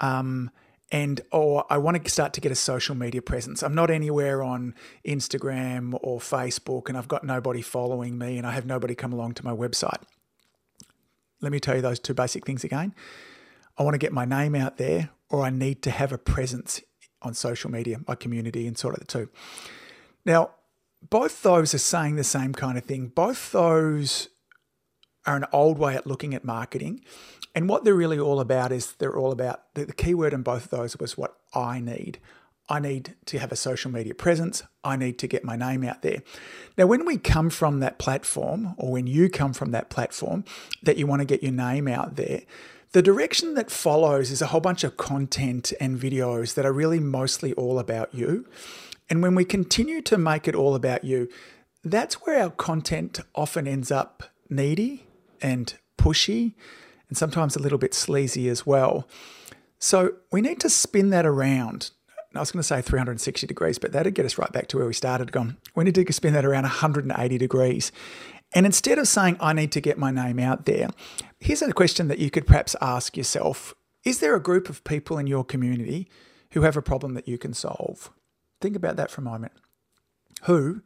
Um, 0.00 0.50
and 0.90 1.20
or 1.32 1.66
I 1.68 1.76
want 1.76 2.02
to 2.02 2.10
start 2.10 2.32
to 2.34 2.40
get 2.40 2.50
a 2.50 2.54
social 2.54 2.94
media 2.94 3.20
presence. 3.20 3.62
I'm 3.62 3.74
not 3.74 3.90
anywhere 3.90 4.42
on 4.42 4.74
Instagram 5.06 5.98
or 6.02 6.18
Facebook, 6.18 6.88
and 6.88 6.96
I've 6.96 7.08
got 7.08 7.24
nobody 7.24 7.60
following 7.60 8.16
me, 8.16 8.38
and 8.38 8.46
I 8.46 8.52
have 8.52 8.64
nobody 8.64 8.94
come 8.94 9.12
along 9.12 9.34
to 9.34 9.44
my 9.44 9.52
website. 9.52 10.02
Let 11.42 11.52
me 11.52 11.60
tell 11.60 11.76
you 11.76 11.82
those 11.82 11.98
two 11.98 12.14
basic 12.14 12.46
things 12.46 12.64
again. 12.64 12.94
I 13.76 13.82
want 13.82 13.94
to 13.94 13.98
get 13.98 14.12
my 14.12 14.24
name 14.24 14.54
out 14.54 14.78
there, 14.78 15.10
or 15.28 15.42
I 15.42 15.50
need 15.50 15.82
to 15.82 15.90
have 15.90 16.12
a 16.12 16.18
presence 16.18 16.80
on 17.20 17.34
social 17.34 17.70
media, 17.70 17.98
my 18.06 18.14
community, 18.14 18.66
and 18.66 18.78
sort 18.78 18.94
of 18.94 19.00
the 19.00 19.06
two. 19.06 19.28
Now, 20.24 20.50
both 21.10 21.42
those 21.42 21.74
are 21.74 21.78
saying 21.78 22.16
the 22.16 22.24
same 22.24 22.52
kind 22.52 22.78
of 22.78 22.84
thing. 22.84 23.08
Both 23.08 23.52
those 23.52 24.28
are 25.26 25.36
an 25.36 25.46
old 25.52 25.78
way 25.78 25.94
at 25.94 26.06
looking 26.06 26.34
at 26.34 26.44
marketing. 26.44 27.04
And 27.54 27.68
what 27.68 27.84
they're 27.84 27.94
really 27.94 28.18
all 28.18 28.40
about 28.40 28.72
is 28.72 28.92
they're 28.92 29.16
all 29.16 29.32
about 29.32 29.74
the, 29.74 29.84
the 29.84 29.92
key 29.92 30.14
word 30.14 30.32
in 30.32 30.42
both 30.42 30.64
of 30.64 30.70
those 30.70 30.96
was 30.98 31.18
what 31.18 31.36
I 31.54 31.80
need. 31.80 32.18
I 32.68 32.78
need 32.78 33.16
to 33.26 33.38
have 33.38 33.52
a 33.52 33.56
social 33.56 33.90
media 33.90 34.14
presence. 34.14 34.62
I 34.84 34.96
need 34.96 35.18
to 35.18 35.26
get 35.26 35.44
my 35.44 35.56
name 35.56 35.84
out 35.84 36.02
there. 36.02 36.22
Now, 36.78 36.86
when 36.86 37.04
we 37.04 37.18
come 37.18 37.50
from 37.50 37.80
that 37.80 37.98
platform, 37.98 38.74
or 38.78 38.92
when 38.92 39.06
you 39.06 39.28
come 39.28 39.52
from 39.52 39.72
that 39.72 39.90
platform 39.90 40.44
that 40.82 40.96
you 40.96 41.06
want 41.06 41.20
to 41.20 41.26
get 41.26 41.42
your 41.42 41.52
name 41.52 41.88
out 41.88 42.16
there, 42.16 42.42
the 42.92 43.02
direction 43.02 43.54
that 43.54 43.70
follows 43.70 44.30
is 44.30 44.42
a 44.42 44.46
whole 44.46 44.60
bunch 44.60 44.84
of 44.84 44.96
content 44.96 45.72
and 45.80 45.98
videos 45.98 46.54
that 46.54 46.66
are 46.66 46.72
really 46.72 47.00
mostly 47.00 47.52
all 47.54 47.78
about 47.78 48.14
you. 48.14 48.46
And 49.08 49.22
when 49.22 49.34
we 49.34 49.44
continue 49.44 50.00
to 50.02 50.18
make 50.18 50.46
it 50.46 50.54
all 50.54 50.74
about 50.74 51.04
you, 51.04 51.28
that's 51.82 52.14
where 52.26 52.42
our 52.42 52.50
content 52.50 53.20
often 53.34 53.66
ends 53.66 53.90
up 53.90 54.22
needy 54.48 55.06
and 55.40 55.74
pushy 55.98 56.54
and 57.08 57.16
sometimes 57.16 57.56
a 57.56 57.58
little 57.58 57.78
bit 57.78 57.94
sleazy 57.94 58.48
as 58.48 58.66
well. 58.66 59.08
So 59.78 60.14
we 60.30 60.40
need 60.40 60.60
to 60.60 60.70
spin 60.70 61.10
that 61.10 61.26
around. 61.26 61.90
I 62.34 62.40
was 62.40 62.50
going 62.50 62.60
to 62.60 62.66
say 62.66 62.80
360 62.80 63.46
degrees, 63.46 63.78
but 63.78 63.92
that'd 63.92 64.14
get 64.14 64.24
us 64.24 64.38
right 64.38 64.50
back 64.52 64.66
to 64.68 64.78
where 64.78 64.86
we 64.86 64.94
started. 64.94 65.32
Gone. 65.32 65.58
We 65.74 65.84
need 65.84 65.94
to 65.94 66.12
spin 66.12 66.32
that 66.32 66.44
around 66.44 66.62
180 66.62 67.38
degrees 67.38 67.92
and 68.54 68.66
instead 68.66 68.98
of 68.98 69.08
saying, 69.08 69.36
I 69.40 69.52
need 69.52 69.72
to 69.72 69.80
get 69.80 69.98
my 69.98 70.10
name 70.10 70.38
out 70.38 70.66
there, 70.66 70.88
here's 71.40 71.62
a 71.62 71.72
question 71.72 72.08
that 72.08 72.18
you 72.18 72.30
could 72.30 72.46
perhaps 72.46 72.76
ask 72.80 73.16
yourself 73.16 73.74
Is 74.04 74.20
there 74.20 74.36
a 74.36 74.42
group 74.42 74.68
of 74.68 74.84
people 74.84 75.18
in 75.18 75.26
your 75.26 75.44
community 75.44 76.08
who 76.50 76.62
have 76.62 76.76
a 76.76 76.82
problem 76.82 77.14
that 77.14 77.28
you 77.28 77.38
can 77.38 77.54
solve? 77.54 78.10
Think 78.60 78.76
about 78.76 78.96
that 78.96 79.10
for 79.10 79.20
a 79.20 79.24
moment. 79.24 79.52
Who 80.44 80.82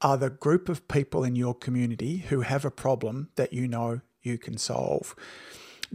are 0.00 0.16
the 0.16 0.30
group 0.30 0.68
of 0.68 0.88
people 0.88 1.22
in 1.22 1.36
your 1.36 1.54
community 1.54 2.18
who 2.28 2.40
have 2.40 2.64
a 2.64 2.70
problem 2.70 3.28
that 3.36 3.52
you 3.52 3.68
know 3.68 4.00
you 4.22 4.38
can 4.38 4.56
solve? 4.56 5.14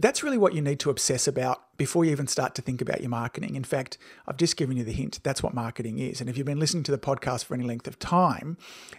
That's 0.00 0.22
really 0.22 0.38
what 0.38 0.54
you 0.54 0.62
need 0.62 0.78
to 0.80 0.90
obsess 0.90 1.26
about 1.26 1.76
before 1.76 2.04
you 2.04 2.12
even 2.12 2.28
start 2.28 2.54
to 2.54 2.62
think 2.62 2.80
about 2.80 3.00
your 3.00 3.10
marketing. 3.10 3.56
In 3.56 3.64
fact, 3.64 3.98
I've 4.28 4.36
just 4.36 4.56
given 4.56 4.76
you 4.76 4.84
the 4.84 4.92
hint 4.92 5.18
that's 5.24 5.42
what 5.42 5.54
marketing 5.54 5.98
is. 5.98 6.20
And 6.20 6.30
if 6.30 6.36
you've 6.36 6.46
been 6.46 6.60
listening 6.60 6.84
to 6.84 6.92
the 6.92 6.98
podcast 6.98 7.44
for 7.44 7.54
any 7.54 7.64
length 7.64 7.88
of 7.88 7.98
time, 7.98 8.56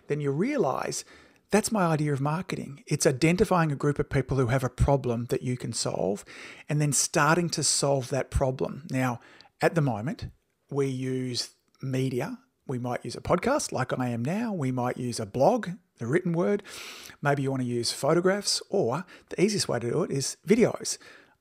then 0.07 0.19
you 0.19 0.31
realize 0.31 1.05
that's 1.51 1.71
my 1.71 1.85
idea 1.85 2.11
of 2.11 2.19
marketing. 2.19 2.83
It's 2.85 3.07
identifying 3.07 3.71
a 3.71 3.77
group 3.77 3.97
of 3.97 4.09
people 4.09 4.37
who 4.37 4.47
have 4.47 4.63
a 4.63 4.69
problem 4.69 5.25
that 5.29 5.41
you 5.41 5.57
can 5.57 5.73
solve 5.73 6.25
and 6.67 6.81
then 6.81 6.93
starting 6.93 7.49
to 7.51 7.63
solve 7.63 8.09
that 8.09 8.29
problem. 8.29 8.85
Now, 8.91 9.21
at 9.61 9.75
the 9.75 9.81
moment, 9.81 10.27
we 10.69 10.87
use 10.87 11.51
media. 11.81 12.39
We 12.67 12.77
might 12.77 13.03
use 13.03 13.15
a 13.15 13.21
podcast 13.21 13.71
like 13.71 13.97
I 13.97 14.09
am 14.09 14.23
now. 14.23 14.53
We 14.53 14.71
might 14.71 14.97
use 14.97 15.19
a 15.19 15.25
blog, 15.25 15.69
the 15.99 16.07
written 16.07 16.33
word. 16.33 16.63
Maybe 17.21 17.43
you 17.43 17.51
want 17.51 17.61
to 17.61 17.67
use 17.67 17.91
photographs, 17.91 18.61
or 18.69 19.05
the 19.29 19.41
easiest 19.41 19.67
way 19.67 19.79
to 19.79 19.91
do 19.91 20.03
it 20.03 20.11
is 20.11 20.37
videos. 20.47 20.97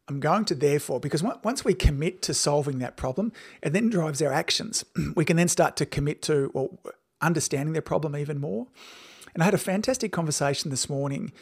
I'm 0.09 0.21
going 0.21 0.45
to 0.47 0.55
therefore, 0.55 1.01
because 1.01 1.23
once 1.23 1.65
we 1.65 1.75
commit 1.75 2.23
to 2.23 2.35
solving 2.35 2.79
that 2.79 2.97
problem, 2.97 3.33
it 3.63 3.73
then 3.73 3.91
drives 3.91 4.23
our 4.23 4.33
actions. 4.33 4.85
We 5.15 5.25
can 5.25 5.37
then 5.37 5.49
start 5.49 5.77
to 5.77 5.87
commit 5.87 6.23
to 6.23 6.51
well, 6.55 6.79
understanding 7.21 7.73
their 7.73 7.83
problem 7.83 8.17
even 8.17 8.41
more 8.41 8.69
and 9.35 9.43
I 9.43 9.45
had 9.45 9.55
a 9.55 9.59
fantastic 9.59 10.13
conversation 10.13 10.71
this 10.71 10.89
morning 10.89 11.33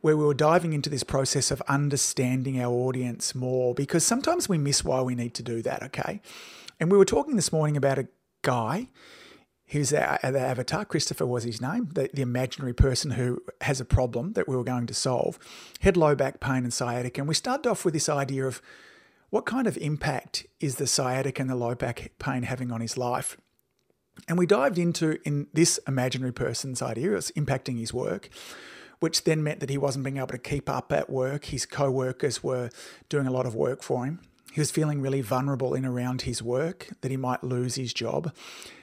where 0.00 0.16
we 0.16 0.24
were 0.24 0.34
diving 0.34 0.74
into 0.74 0.90
this 0.90 1.02
process 1.02 1.50
of 1.50 1.62
understanding 1.62 2.60
our 2.60 2.70
audience 2.70 3.34
more 3.34 3.74
because 3.74 4.04
sometimes 4.04 4.48
we 4.48 4.58
miss 4.58 4.84
why 4.84 5.00
we 5.00 5.14
need 5.14 5.34
to 5.34 5.42
do 5.42 5.62
that, 5.62 5.82
okay? 5.84 6.20
And 6.78 6.92
we 6.92 6.98
were 6.98 7.04
talking 7.04 7.36
this 7.36 7.52
morning 7.52 7.76
about 7.76 7.98
a 7.98 8.08
guy 8.42 8.88
who's 9.68 9.90
the 9.90 10.02
uh, 10.02 10.18
avatar, 10.38 10.84
Christopher 10.84 11.26
was 11.26 11.44
his 11.44 11.60
name, 11.60 11.90
the, 11.92 12.10
the 12.12 12.22
imaginary 12.22 12.74
person 12.74 13.12
who 13.12 13.42
has 13.62 13.80
a 13.80 13.84
problem 13.84 14.32
that 14.32 14.48
we 14.48 14.56
were 14.56 14.64
going 14.64 14.86
to 14.86 14.94
solve, 14.94 15.38
had 15.80 15.96
low 15.96 16.14
back 16.14 16.40
pain 16.40 16.64
and 16.64 16.72
sciatica. 16.72 17.20
And 17.20 17.28
we 17.28 17.34
started 17.34 17.68
off 17.68 17.84
with 17.84 17.94
this 17.94 18.08
idea 18.08 18.46
of 18.46 18.62
what 19.30 19.44
kind 19.44 19.66
of 19.66 19.76
impact 19.76 20.46
is 20.58 20.76
the 20.76 20.86
sciatica 20.86 21.42
and 21.42 21.50
the 21.50 21.54
low 21.54 21.74
back 21.74 22.12
pain 22.18 22.44
having 22.44 22.72
on 22.72 22.80
his 22.80 22.96
life? 22.96 23.36
And 24.26 24.38
we 24.38 24.46
dived 24.46 24.78
into 24.78 25.18
in 25.24 25.46
this 25.52 25.78
imaginary 25.86 26.32
person's 26.32 26.82
idea, 26.82 27.12
it 27.12 27.14
was 27.14 27.30
impacting 27.32 27.78
his 27.78 27.92
work, 27.92 28.30
which 29.00 29.24
then 29.24 29.42
meant 29.42 29.60
that 29.60 29.70
he 29.70 29.78
wasn't 29.78 30.04
being 30.04 30.16
able 30.16 30.28
to 30.28 30.38
keep 30.38 30.68
up 30.68 30.92
at 30.92 31.10
work. 31.10 31.46
His 31.46 31.66
co-workers 31.66 32.42
were 32.42 32.70
doing 33.08 33.26
a 33.26 33.30
lot 33.30 33.46
of 33.46 33.54
work 33.54 33.82
for 33.82 34.04
him. 34.06 34.20
He 34.52 34.60
was 34.60 34.70
feeling 34.70 35.02
really 35.02 35.20
vulnerable 35.20 35.74
in 35.74 35.84
around 35.84 36.22
his 36.22 36.42
work, 36.42 36.88
that 37.02 37.10
he 37.10 37.16
might 37.16 37.44
lose 37.44 37.74
his 37.76 37.92
job. 37.92 38.32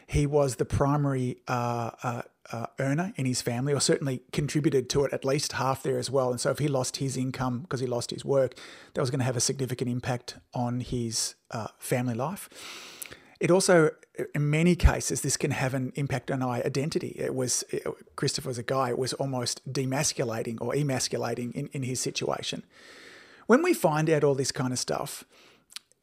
He 0.07 0.25
was 0.25 0.55
the 0.55 0.65
primary 0.65 1.37
uh, 1.47 1.91
uh, 2.03 2.21
uh, 2.51 2.67
earner 2.79 3.11
in 3.15 3.25
his 3.25 3.41
family, 3.41 3.73
or 3.73 3.79
certainly 3.79 4.21
contributed 4.31 4.89
to 4.91 5.05
it 5.05 5.13
at 5.13 5.25
least 5.25 5.53
half 5.53 5.81
there 5.83 5.97
as 5.97 6.11
well. 6.11 6.31
And 6.31 6.39
so, 6.39 6.51
if 6.51 6.59
he 6.59 6.67
lost 6.67 6.97
his 6.97 7.17
income 7.17 7.61
because 7.61 7.79
he 7.79 7.87
lost 7.87 8.11
his 8.11 8.23
work, 8.23 8.55
that 8.93 9.01
was 9.01 9.09
going 9.09 9.19
to 9.19 9.25
have 9.25 9.37
a 9.37 9.41
significant 9.41 9.89
impact 9.89 10.35
on 10.53 10.79
his 10.79 11.35
uh, 11.51 11.67
family 11.79 12.13
life. 12.13 12.49
It 13.39 13.51
also, 13.51 13.91
in 14.33 14.49
many 14.49 14.75
cases, 14.75 15.21
this 15.21 15.37
can 15.37 15.51
have 15.51 15.73
an 15.73 15.91
impact 15.95 16.31
on 16.31 16.41
our 16.41 16.55
identity. 16.55 17.15
It 17.17 17.35
was 17.35 17.63
it, 17.69 17.85
Christopher 18.15 18.49
was 18.49 18.57
a 18.57 18.63
guy. 18.63 18.89
It 18.89 18.97
was 18.97 19.13
almost 19.13 19.61
demasculating 19.71 20.57
or 20.61 20.73
emasculating 20.73 21.51
in, 21.53 21.67
in 21.73 21.83
his 21.83 21.99
situation. 21.99 22.63
When 23.47 23.61
we 23.61 23.73
find 23.73 24.09
out 24.09 24.23
all 24.23 24.35
this 24.35 24.51
kind 24.51 24.71
of 24.71 24.79
stuff, 24.79 25.25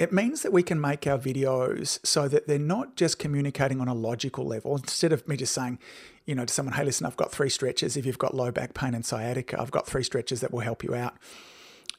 it 0.03 0.13
means 0.13 0.43
that 0.43 0.53
we 0.53 0.65
can 0.65 0.81
make 0.81 1.07
our 1.07 1.17
videos 1.17 2.05
so 2.05 2.27
that 2.27 2.49
they're 2.49 2.59
not 2.59 2.97
just 2.97 3.21
communicating 3.21 3.81
on 3.81 3.87
a 3.87 3.95
logical 3.95 4.45
level. 4.45 4.75
Instead 4.75 5.13
of 5.13 5.29
me 5.29 5.37
just 5.37 5.55
saying, 5.55 5.79
you 6.27 6.35
know, 6.35 6.45
to 6.45 6.53
someone, 6.53 6.75
hey, 6.75 6.85
listen, 6.85 7.07
I've 7.07 7.17
got 7.17 7.31
three 7.31 7.49
stretches. 7.49 7.97
If 7.97 8.05
you've 8.05 8.19
got 8.19 8.35
low 8.35 8.51
back 8.51 8.75
pain 8.75 8.95
and 8.95 9.07
sciatica, 9.07 9.61
I've 9.61 9.71
got 9.71 9.87
three 9.87 10.03
stretches 10.03 10.41
that 10.41 10.53
will 10.53 10.61
help 10.61 10.83
you 10.83 10.93
out. 10.93 11.15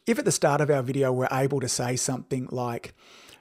If 0.06 0.20
at 0.20 0.26
the 0.26 0.34
start 0.34 0.60
of 0.60 0.70
our 0.70 0.82
video 0.82 1.14
we're 1.14 1.30
able 1.32 1.62
to 1.62 1.70
say 1.70 1.96
something 1.96 2.50
like, 2.52 2.94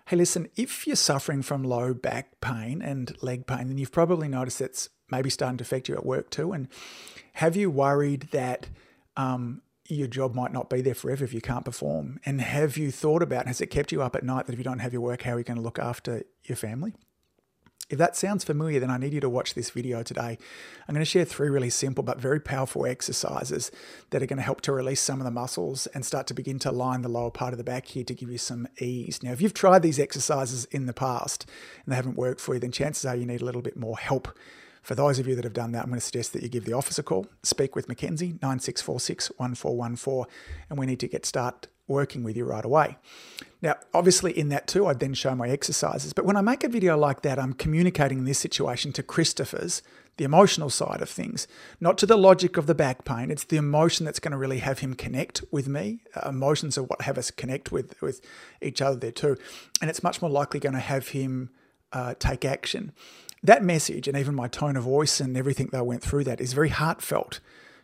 Hey, 0.07 0.17
listen, 0.17 0.49
if 0.55 0.87
you're 0.87 0.95
suffering 0.95 1.43
from 1.43 1.65
low 1.65 1.93
back 1.93 2.41
pain 2.41 2.83
and 2.83 3.17
leg 3.21 3.49
pain, 3.49 3.67
then 3.67 3.79
you've 3.79 3.91
probably 3.91 4.29
noticed 4.29 4.61
it's 4.61 4.91
maybe 5.11 5.29
starting 5.29 5.59
to 5.59 5.63
affect 5.63 5.89
you 5.89 5.97
at 5.97 6.07
work 6.07 6.31
too. 6.31 6.53
And 6.53 6.69
have 7.35 7.57
you 7.57 7.69
worried 7.69 8.29
that 8.31 8.69
um, 9.17 9.63
your 9.87 10.07
job 10.07 10.35
might 10.35 10.53
not 10.53 10.71
be 10.71 10.81
there 10.81 10.95
forever 10.95 11.25
if 11.25 11.35
you 11.35 11.41
can't 11.41 11.65
perform? 11.65 12.21
And 12.25 12.41
have 12.41 12.77
you 12.77 12.91
thought 12.91 13.23
about, 13.23 13.47
has 13.47 13.61
it 13.61 13.67
kept 13.67 13.93
you 13.93 14.03
up 14.03 14.17
at 14.17 14.25
night 14.25 14.47
that 14.47 14.53
if 14.53 14.59
you 14.59 14.65
don't 14.65 14.79
have 14.79 14.93
your 14.93 15.03
work, 15.03 15.23
how 15.23 15.33
are 15.33 15.39
you 15.39 15.45
going 15.45 15.57
to 15.57 15.63
look 15.63 15.79
after 15.79 16.23
your 16.45 16.57
family? 16.57 16.95
If 17.91 17.99
that 17.99 18.17
sounds 18.17 18.43
familiar, 18.43 18.81
then 18.81 18.91
I 18.91 18.97
need 18.97 19.13
you 19.13 19.21
to 19.21 19.29
watch 19.29 19.53
this 19.53 19.69
video 19.69 20.03
today. 20.03 20.39
I'm 20.89 20.95
going 20.95 21.05
to 21.05 21.11
share 21.11 21.27
three 21.27 21.51
really 21.51 21.69
simple 21.69 22.03
but 22.03 22.19
very 22.19 22.41
powerful 22.41 22.87
exercises 22.87 23.71
that 24.09 24.23
are 24.23 24.27
going 24.27 24.39
to 24.39 24.43
help 24.43 24.63
to 24.63 24.73
release 24.73 25.01
some 25.01 25.21
of 25.21 25.27
the 25.27 25.31
muscles 25.31 25.87
and 25.89 26.03
start 26.03 26.27
to 26.29 26.35
begin 26.35 26.59
to 26.61 26.73
line 26.73 27.03
the 27.03 27.11
lower 27.11 27.31
part 27.31 27.53
of 27.53 27.59
the 27.59 27.65
back 27.65 27.89
here 27.89 28.05
to 28.05 28.15
give 28.15 28.31
you 28.31 28.39
some 28.39 28.67
ease. 28.81 29.23
Now, 29.23 29.33
if 29.33 29.43
you've 29.43 29.53
tried 29.53 29.83
these 29.83 29.99
exercises 29.99 30.65
in 30.67 30.87
the 30.87 30.95
past 30.95 31.45
and 31.85 31.93
they 31.93 31.97
haven't 31.97 32.17
worked 32.17 32.41
for 32.41 32.55
you, 32.55 32.61
then 32.61 32.73
chances 32.73 33.05
are 33.05 33.15
you 33.15 33.27
need 33.27 33.43
a 33.43 33.45
little 33.45 33.61
bit 33.61 33.77
more 33.77 33.99
help. 33.99 34.39
For 34.83 34.97
those 34.97 35.19
of 35.19 35.29
you 35.29 35.37
that 35.37 35.45
have 35.45 35.53
done 35.53 35.73
that, 35.73 35.85
I'm 35.85 35.89
going 35.89 36.01
to 36.01 36.05
suggest 36.05 36.33
that 36.33 36.43
you 36.43 36.49
give 36.49 36.65
the 36.65 36.73
office 36.73 36.99
a 36.99 37.03
call, 37.05 37.27
speak 37.43 37.77
with 37.77 37.89
Mackenzie, 37.89 38.35
9646 38.43 39.31
1414, 39.37 40.33
and 40.69 40.79
we 40.79 40.87
need 40.87 41.01
to 41.01 41.09
get 41.09 41.25
start 41.25 41.69
working 41.87 42.25
with 42.25 42.37
you 42.37 42.45
right 42.45 42.65
away. 42.65 42.97
Now, 43.61 43.77
obviously, 43.95 44.37
in 44.37 44.49
that 44.49 44.67
too, 44.67 44.87
I'd 44.87 44.99
then 44.99 45.15
show 45.15 45.35
my 45.37 45.49
exercises. 45.49 46.13
But 46.13 46.25
when 46.25 46.37
I 46.37 46.41
make 46.41 46.65
a 46.65 46.69
video 46.69 46.97
like 46.97 47.23
that, 47.23 47.39
I'm 47.39 47.53
communicating 47.53 48.19
in 48.19 48.25
this 48.25 48.39
situation 48.39 48.93
to 48.95 49.03
Christopher's, 49.05 49.83
the 50.17 50.25
emotional 50.25 50.69
side 50.69 51.01
of 51.01 51.09
things, 51.09 51.47
not 51.81 51.97
to 51.99 52.07
the 52.07 52.19
logic 52.19 52.57
of 52.57 52.67
the 52.67 52.75
back 52.75 53.05
pain. 53.05 53.31
It's 53.31 53.45
the 53.45 53.57
emotion 53.57 54.05
that's 54.05 54.19
going 54.19 54.33
to 54.33 54.39
really 54.39 54.59
have 54.59 54.81
him 54.81 54.95
connect 54.95 55.45
with 55.53 55.69
me. 55.69 56.01
Uh, 56.15 56.29
emotions 56.29 56.77
are 56.77 56.83
what 56.83 57.03
have 57.03 57.19
us 57.19 57.31
connect 57.31 57.71
with, 57.71 58.01
with 58.03 58.21
each 58.61 58.83
other 58.83 58.97
there 58.97 59.13
too. 59.13 59.37
And 59.81 59.89
it's 59.89 60.03
much 60.03 60.21
more 60.21 60.31
likely 60.31 60.59
going 60.59 60.75
to 60.75 60.81
have 60.81 61.09
him 61.09 61.51
uh, 61.93 62.15
take 62.19 62.45
action. 62.45 62.93
That 63.43 63.65
message 63.65 64.07
and 64.07 64.17
even 64.17 64.35
my 64.35 64.49
tone 64.49 64.77
of 64.77 64.85
voice 64.85 65.21
and 65.21 65.37
everything 65.37 65.69
that 65.73 65.79
I 65.79 65.83
went 65.83 66.03
through 66.03 66.25
that 66.25 66.41
is 66.41 66.53
very 66.53 66.69
heartfelt. 66.69 67.41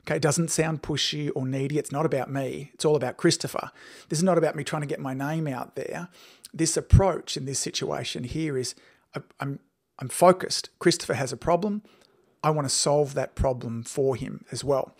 Okay, 0.06 0.16
it 0.16 0.22
doesn't 0.22 0.50
sound 0.50 0.82
pushy 0.82 1.30
or 1.34 1.46
needy. 1.46 1.78
It's 1.78 1.92
not 1.92 2.06
about 2.06 2.30
me. 2.30 2.70
It's 2.74 2.84
all 2.84 2.96
about 2.96 3.16
Christopher. 3.16 3.70
This 4.08 4.18
is 4.18 4.22
not 4.22 4.38
about 4.38 4.56
me 4.56 4.64
trying 4.64 4.82
to 4.82 4.88
get 4.88 5.00
my 5.00 5.14
name 5.14 5.46
out 5.46 5.74
there. 5.74 6.08
This 6.54 6.76
approach 6.76 7.36
in 7.36 7.44
this 7.44 7.58
situation 7.58 8.24
here 8.24 8.56
is 8.56 8.74
I'm, 9.40 9.58
I'm 9.98 10.08
focused. 10.08 10.70
Christopher 10.78 11.14
has 11.14 11.32
a 11.32 11.36
problem. 11.36 11.82
I 12.42 12.50
want 12.50 12.66
to 12.66 12.74
solve 12.74 13.14
that 13.14 13.34
problem 13.34 13.82
for 13.82 14.16
him 14.16 14.44
as 14.50 14.64
well. 14.64 14.94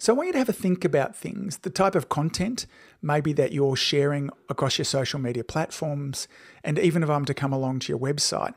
So 0.00 0.12
I 0.12 0.16
want 0.16 0.26
you 0.28 0.32
to 0.32 0.38
have 0.38 0.48
a 0.48 0.52
think 0.52 0.84
about 0.84 1.14
things, 1.14 1.58
the 1.58 1.70
type 1.70 1.94
of 1.94 2.08
content 2.08 2.66
maybe 3.02 3.32
that 3.34 3.52
you're 3.52 3.76
sharing 3.76 4.30
across 4.48 4.78
your 4.78 4.86
social 4.86 5.20
media 5.20 5.44
platforms, 5.44 6.26
and 6.64 6.78
even 6.78 7.02
if 7.02 7.10
I'm 7.10 7.24
to 7.26 7.34
come 7.34 7.52
along 7.52 7.80
to 7.80 7.92
your 7.92 8.00
website 8.00 8.54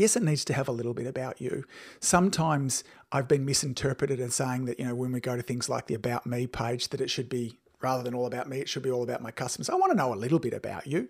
yes, 0.00 0.16
it 0.16 0.22
needs 0.22 0.44
to 0.46 0.54
have 0.54 0.66
a 0.66 0.72
little 0.72 0.94
bit 0.94 1.06
about 1.06 1.40
you. 1.40 1.64
Sometimes 2.00 2.82
I've 3.12 3.28
been 3.28 3.44
misinterpreted 3.44 4.18
as 4.18 4.34
saying 4.34 4.64
that, 4.64 4.78
you 4.78 4.86
know, 4.86 4.94
when 4.94 5.12
we 5.12 5.20
go 5.20 5.36
to 5.36 5.42
things 5.42 5.68
like 5.68 5.86
the 5.86 5.94
About 5.94 6.26
Me 6.26 6.46
page, 6.46 6.88
that 6.88 7.00
it 7.00 7.10
should 7.10 7.28
be, 7.28 7.58
rather 7.82 8.02
than 8.02 8.14
all 8.14 8.26
about 8.26 8.48
me, 8.48 8.60
it 8.60 8.68
should 8.68 8.82
be 8.82 8.90
all 8.90 9.02
about 9.02 9.22
my 9.22 9.30
customers. 9.30 9.68
I 9.68 9.74
want 9.74 9.92
to 9.92 9.96
know 9.96 10.12
a 10.12 10.16
little 10.16 10.38
bit 10.38 10.54
about 10.54 10.86
you. 10.86 11.08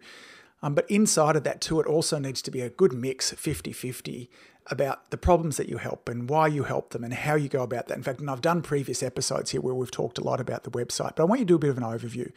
Um, 0.62 0.74
but 0.74 0.90
inside 0.90 1.36
of 1.36 1.44
that, 1.44 1.60
too, 1.60 1.80
it 1.80 1.86
also 1.86 2.18
needs 2.18 2.42
to 2.42 2.50
be 2.50 2.60
a 2.60 2.70
good 2.70 2.92
mix 2.92 3.32
50 3.32 3.72
50 3.72 4.30
about 4.66 5.10
the 5.10 5.16
problems 5.16 5.56
that 5.56 5.68
you 5.68 5.78
help 5.78 6.08
and 6.08 6.28
why 6.28 6.46
you 6.46 6.64
help 6.64 6.90
them 6.90 7.02
and 7.02 7.14
how 7.14 7.34
you 7.34 7.48
go 7.48 7.62
about 7.62 7.88
that. 7.88 7.96
In 7.96 8.02
fact, 8.02 8.20
and 8.20 8.30
I've 8.30 8.42
done 8.42 8.62
previous 8.62 9.02
episodes 9.02 9.50
here 9.50 9.60
where 9.60 9.74
we've 9.74 9.90
talked 9.90 10.18
a 10.18 10.24
lot 10.24 10.40
about 10.40 10.64
the 10.64 10.70
website, 10.70 11.16
but 11.16 11.22
I 11.22 11.24
want 11.24 11.40
you 11.40 11.46
to 11.46 11.48
do 11.48 11.56
a 11.56 11.58
bit 11.58 11.70
of 11.70 11.78
an 11.78 11.82
overview. 11.82 12.30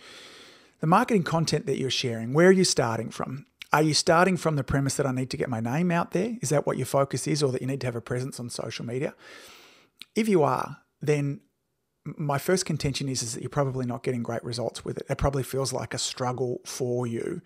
The 0.79 0.87
marketing 0.87 1.23
content 1.23 1.65
that 1.65 1.77
you're 1.77 1.89
sharing, 1.89 2.33
where 2.33 2.47
are 2.47 2.53
you 2.53 2.63
starting 2.63 3.09
from? 3.09 3.45
Are 3.71 3.81
you 3.81 3.93
starting 3.93 4.37
from 4.37 4.55
the 4.55 4.63
premise 4.63 4.95
that 4.95 5.05
I 5.05 5.11
need 5.11 5.29
to 5.31 5.37
get 5.37 5.49
my 5.49 5.59
name 5.59 5.91
out 5.91 6.11
there? 6.11 6.37
Is 6.41 6.49
that 6.49 6.65
what 6.65 6.77
your 6.77 6.85
focus 6.85 7.27
is, 7.27 7.41
or 7.41 7.51
that 7.51 7.61
you 7.61 7.67
need 7.67 7.81
to 7.81 7.87
have 7.87 7.95
a 7.95 8.01
presence 8.01 8.39
on 8.39 8.49
social 8.49 8.85
media? 8.85 9.15
If 10.15 10.29
you 10.29 10.43
are, 10.43 10.77
then 11.01 11.41
my 12.05 12.37
first 12.37 12.65
contention 12.65 13.07
is, 13.07 13.23
is 13.23 13.33
that 13.33 13.41
you're 13.41 13.49
probably 13.49 13.85
not 13.85 14.03
getting 14.03 14.23
great 14.23 14.43
results 14.43 14.83
with 14.83 14.97
it. 14.97 15.05
It 15.09 15.17
probably 15.17 15.43
feels 15.43 15.71
like 15.71 15.93
a 15.93 15.97
struggle 15.97 16.59
for 16.65 17.07
you 17.07 17.41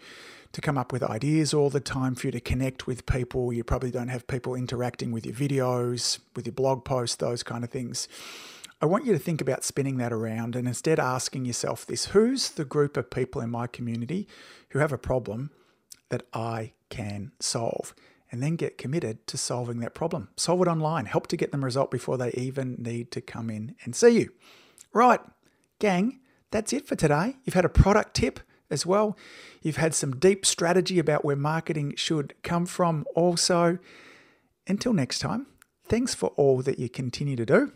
to 0.53 0.61
come 0.61 0.77
up 0.77 0.91
with 0.91 1.03
ideas 1.03 1.53
all 1.53 1.69
the 1.69 1.79
time, 1.79 2.15
for 2.15 2.27
you 2.27 2.31
to 2.31 2.39
connect 2.39 2.87
with 2.87 3.05
people. 3.05 3.53
You 3.53 3.63
probably 3.63 3.91
don't 3.91 4.07
have 4.07 4.25
people 4.27 4.55
interacting 4.55 5.11
with 5.11 5.25
your 5.25 5.35
videos, 5.35 6.19
with 6.35 6.45
your 6.45 6.53
blog 6.53 6.85
posts, 6.85 7.17
those 7.17 7.43
kind 7.43 7.63
of 7.63 7.69
things. 7.69 8.07
I 8.81 8.85
want 8.85 9.05
you 9.05 9.13
to 9.13 9.19
think 9.19 9.41
about 9.41 9.63
spinning 9.63 9.97
that 9.97 10.13
around 10.13 10.55
and 10.55 10.67
instead 10.67 10.99
asking 10.99 11.45
yourself 11.45 11.85
this 11.85 12.07
who's 12.07 12.51
the 12.51 12.65
group 12.65 12.95
of 12.95 13.09
people 13.09 13.41
in 13.41 13.49
my 13.49 13.67
community 13.67 14.27
who 14.69 14.79
have 14.79 14.93
a 14.93 14.99
problem 14.99 15.49
that 16.09 16.23
I 16.31 16.73
can 16.89 17.31
solve 17.39 17.93
and 18.31 18.41
then 18.43 18.55
get 18.55 18.77
committed 18.77 19.25
to 19.27 19.37
solving 19.37 19.79
that 19.79 19.93
problem. 19.93 20.29
Solve 20.35 20.61
it 20.61 20.67
online, 20.67 21.05
help 21.05 21.27
to 21.27 21.37
get 21.37 21.51
them 21.51 21.63
a 21.63 21.65
result 21.65 21.91
before 21.91 22.17
they 22.17 22.31
even 22.31 22.75
need 22.77 23.11
to 23.11 23.21
come 23.21 23.49
in 23.49 23.75
and 23.83 23.95
see 23.95 24.19
you. 24.19 24.31
Right, 24.93 25.19
gang, 25.79 26.19
that's 26.51 26.73
it 26.73 26.87
for 26.87 26.95
today. 26.95 27.37
You've 27.43 27.53
had 27.53 27.65
a 27.65 27.69
product 27.69 28.15
tip 28.15 28.39
as 28.69 28.85
well. 28.85 29.17
You've 29.61 29.77
had 29.77 29.93
some 29.93 30.17
deep 30.17 30.45
strategy 30.45 30.99
about 30.99 31.23
where 31.23 31.35
marketing 31.35 31.93
should 31.95 32.33
come 32.43 32.65
from. 32.65 33.05
Also, 33.15 33.79
until 34.67 34.93
next 34.93 35.19
time, 35.19 35.47
thanks 35.87 36.13
for 36.13 36.29
all 36.35 36.61
that 36.61 36.79
you 36.79 36.89
continue 36.89 37.35
to 37.35 37.45
do. 37.45 37.71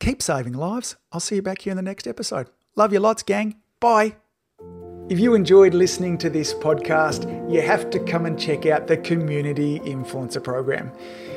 Keep 0.00 0.22
saving 0.22 0.54
lives. 0.54 0.96
I'll 1.12 1.20
see 1.20 1.36
you 1.36 1.42
back 1.42 1.62
here 1.62 1.70
in 1.70 1.76
the 1.76 1.82
next 1.82 2.06
episode. 2.06 2.50
Love 2.76 2.92
you 2.92 3.00
lots, 3.00 3.22
gang. 3.22 3.56
Bye. 3.80 4.16
If 5.10 5.20
you 5.20 5.34
enjoyed 5.34 5.74
listening 5.74 6.16
to 6.18 6.30
this 6.30 6.54
podcast, 6.54 7.28
you 7.52 7.60
have 7.60 7.90
to 7.90 7.98
come 7.98 8.24
and 8.24 8.40
check 8.40 8.64
out 8.64 8.86
the 8.86 8.96
Community 8.96 9.78
Influencer 9.80 10.42
Program. 10.42 10.90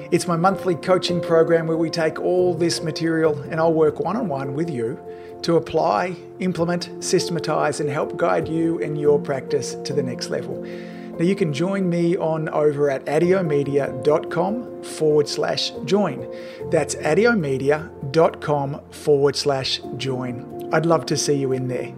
It's 0.10 0.26
my 0.26 0.38
monthly 0.38 0.76
coaching 0.76 1.20
program 1.20 1.68
where 1.68 1.76
we 1.76 1.90
take 1.90 2.18
all 2.18 2.54
this 2.54 2.82
material 2.82 3.38
and 3.52 3.60
I'll 3.60 3.74
work 3.74 4.00
one 4.00 4.16
on 4.16 4.30
one 4.30 4.54
with 4.54 4.70
you 4.70 4.98
to 5.42 5.58
apply, 5.58 6.16
implement, 6.40 7.04
systematize, 7.04 7.82
and 7.82 7.90
help 7.90 8.16
guide 8.16 8.48
you 8.48 8.82
and 8.82 8.98
your 8.98 9.20
practice 9.20 9.76
to 9.84 9.92
the 9.92 10.02
next 10.02 10.30
level. 10.30 10.62
Now, 10.62 11.26
you 11.26 11.36
can 11.36 11.52
join 11.52 11.90
me 11.90 12.16
on 12.16 12.48
over 12.48 12.90
at 12.90 13.04
adeomedia.com 13.04 14.84
forward 14.84 15.28
slash 15.28 15.72
join. 15.84 16.26
That's 16.70 16.96
adeomedia.com 16.96 18.82
forward 18.92 19.36
slash 19.36 19.82
join. 19.98 20.70
I'd 20.72 20.86
love 20.86 21.06
to 21.08 21.18
see 21.18 21.36
you 21.36 21.52
in 21.52 21.68
there. 21.68 21.94